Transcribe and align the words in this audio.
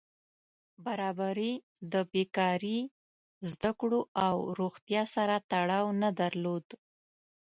برابري 0.85 1.53
د 1.93 1.95
بېکاري، 2.13 2.79
زده 3.49 3.71
کړو 3.79 3.99
او 4.25 4.35
روغتیا 4.59 5.03
سره 5.15 5.35
تړاو 5.51 5.85
نه 6.01 6.09
درلود. 6.19 6.65